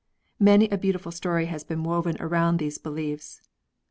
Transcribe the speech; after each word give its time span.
Many 0.39 0.67
a 0.69 0.79
beautiful 0.79 1.11
story 1.11 1.45
has 1.45 1.63
been 1.63 1.83
woven 1.83 2.17
around 2.19 2.57
these 2.57 2.79
beliefs. 2.79 3.39